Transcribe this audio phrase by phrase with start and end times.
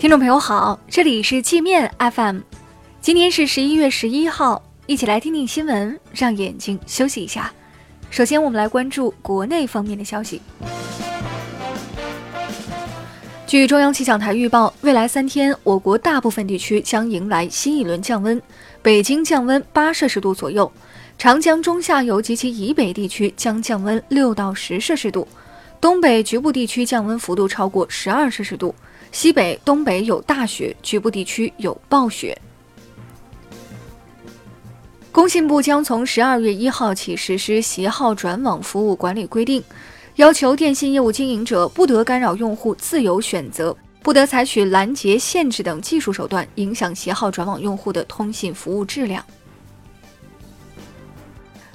[0.00, 2.38] 听众朋友好，这里是界面 FM，
[3.02, 7.52] 今天是十一月十一号，一起来听听新闻，让眼睛休息一下。
[8.08, 10.40] 首先，我们来关注国内方面的消息。
[13.46, 18.40] 据中央气象台预报，未来三天，我国大部分地区将迎来新一轮降温，
[18.80, 20.72] 北京降温八摄氏度左右，
[21.18, 25.28] 长江中下游及其以北地区将降温六到十摄氏度，
[25.78, 28.74] 东北局部地区降温幅度超过十二摄氏度。
[29.12, 32.36] 西北、东北有大雪，局部地区有暴雪。
[35.10, 39.62] 工信部将从十二月一号起实施携号转网服务管理规定，
[40.14, 49.24] 要求电信业务经营者不得干扰用户自由选择，不得采取拦截、限制等技术手段影响携号转网用户的通信服务质量。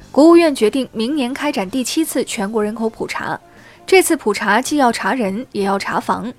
[0.10, 3.38] 国务院决定明年开展第七次全国人口普查，
[3.86, 6.34] 这次普查既要查人，也要查房。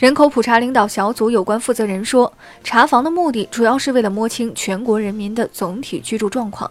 [0.00, 2.32] 人口普查领导小组有关负责人说，
[2.64, 6.70] 查房的目的主要是为了摸清全国人民的总体居住状况。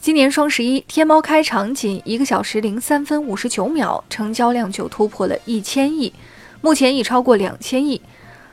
[0.00, 6.12] 今年双十一，天猫开场仅一个小时零三分五十九秒，成交量就突破了一千亿，
[6.60, 8.02] 目前已超过两千亿。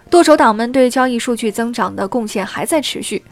[0.07, 3.23] 剁手党们对交易数据增长的贡献还在持续。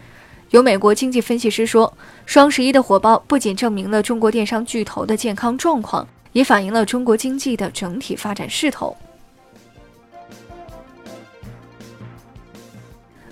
[0.50, 6.08] 有美国经济分析师说，双十一的火爆不仅证明了中国电商巨头的健康状况。
[6.31, 8.95] 也反映了中国经济的整体发展势头。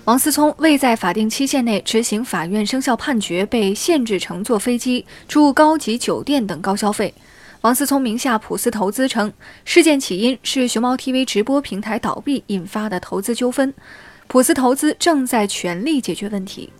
[0.04, 7.12] 王思聪未在法定期限内执行法院生效判决，被限制乘坐飞机、住高级酒店等高消费。
[7.60, 9.30] 王思聪名下普思投资称，
[9.66, 13.74] 事件起因是熊猫 TV 直播平台倒闭引发的投资纠纷，
[14.28, 16.72] 普思投资正在全力解决问题。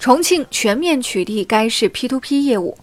[0.00, 2.76] 重庆全面取缔该市 P2P 业务。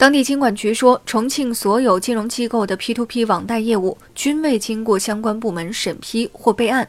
[0.00, 6.88] 当地金管局说，重庆所有金融机构的 P2P 网贷业务均未经过相关部门审批或备案。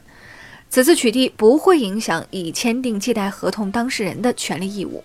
[0.69, 5.03] 此次取缔不会影响已签订借贷合同当事人的权利义务。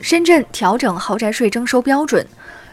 [0.00, 2.24] 深圳调整豪宅税征收标准，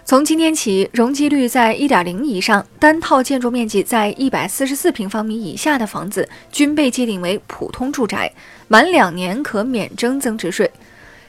[0.05, 8.31] 从今天起，容积率在1.0以上、单套建筑面积在144平方米以下的房子均被界定为普通住宅，
[8.67, 10.69] 满两年可免征增值税。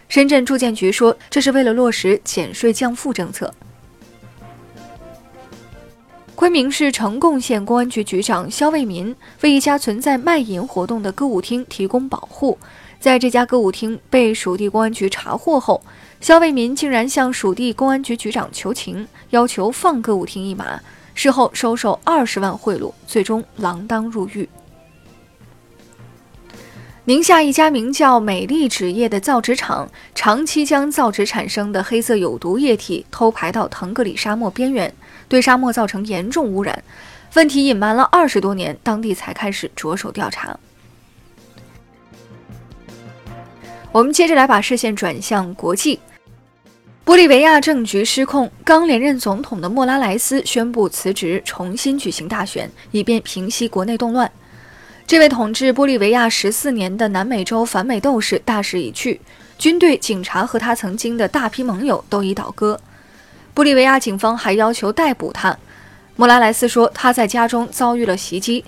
[0.08, 3.52] 深圳住建局说，这是为了落实减税降负政策。
[6.34, 12.58] 昆明市呈贡县公安局局长肖卫民为一家存在卖淫活动的歌舞厅提供保护，
[12.98, 15.80] 在这家歌舞厅被属地公安局查获后，
[16.20, 20.80] 肖卫民竟然向属地公安局局长求情，要求放歌舞厅一马，
[21.14, 24.48] 事后收受二十万贿赂，最终锒铛入狱。
[27.06, 34.90] 宁夏一家名叫“美丽纸业”的造纸厂，长期将造纸产生的黑色有毒液体偷排到腾格里沙漠边缘，
[35.28, 36.82] 对沙漠造成严重污染。
[37.34, 40.58] 问题隐瞒了二十多年，当地才开始着手调查。
[43.92, 46.00] 我们接着来把视线转向国际，
[47.04, 54.32] 玻利维亚政局失控，刚连任总统的莫拉莱斯宣布辞职，重新举行大选，以便平息国内动乱。
[55.06, 59.20] 这位统治玻利维亚十四年的南美洲反美斗士大势已去，
[59.58, 62.80] 军队、警察和他曾经的大批盟友都已倒戈。
[63.54, 65.56] 玻利维亚警方还要求逮捕他。
[66.16, 68.64] 莫拉莱斯说他在家中遭遇了袭击。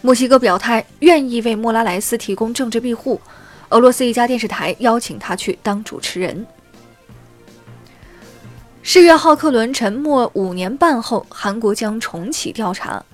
[0.00, 3.20] 墨西哥表态愿意为莫拉莱斯提供政治庇护。
[3.68, 6.46] 俄罗斯一家电视台邀请他去当主持人。
[8.82, 13.04] 世越号客轮沉没五年半后，韩国将重启调查。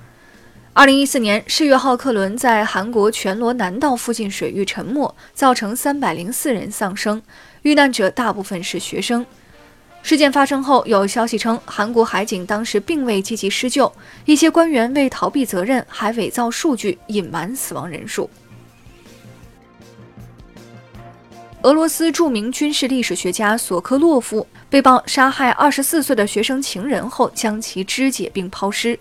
[0.81, 7.21] 二零一四年，世越号客轮在韩国全罗南道附近水域沉没，造成三百零四人丧生，
[7.61, 9.27] 遇难者大部分是学生。
[10.03, 13.93] 事件发生后，有消息称韩国海警当时并未积极施救，
[14.25, 18.31] 一些官员为逃避责任，还伪造数据，隐瞒死亡人数。
[21.61, 28.99] 俄罗斯著名军事历史学家索科洛夫被曝杀害二十四岁的学生情人后，将其肢解并抛尸。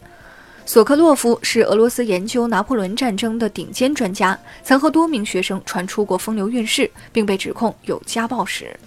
[0.69, 8.79] 索科洛夫是俄罗斯研究拿破仑战争的顶尖专家，曾和多名学生传出过风流韵事，并被指控有家暴史。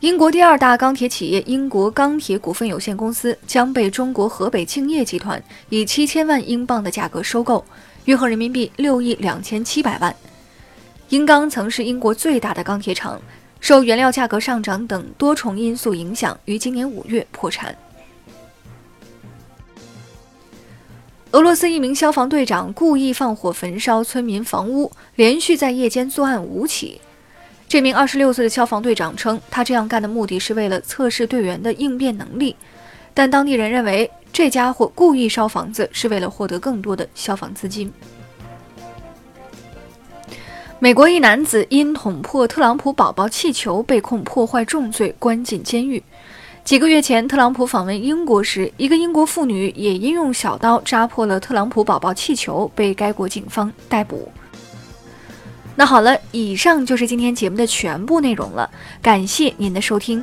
[0.00, 7.64] 英国第二大钢铁企业英国钢铁股份有限公司将被中国河北敬业集团以七千万英镑的价格收购，
[8.04, 10.14] 约合人民币六亿两千七百万。
[11.08, 13.18] 英钢曾是英国最大的钢铁厂，
[13.60, 17.74] 受原料价格上涨等多重因素影响，于今年五月破产。
[21.32, 27.00] 俄罗斯一名消防队长故意放火焚烧村民房屋，连续在夜间作案五起。
[27.68, 32.54] 这名二十六岁的消防队长称，他这样干的目的是为了测试队员的应变能力，
[33.12, 37.92] 但当地人认为这家伙故意烧房子是为了获得更多的消防资金。
[40.78, 46.00] 美国一男子因捅破特朗普宝宝气球被控破坏重罪，关进监狱。
[46.66, 54.28] 几个月前，特朗普访问英国时，一个英国妇女也因用小刀扎破了特朗普宝宝气球，被该国警方逮捕。
[55.76, 58.68] 那好了，以上就是今天节目的全部内容了，
[59.00, 60.20] 感谢您的收听。